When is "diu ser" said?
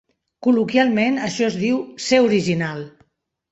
1.65-2.25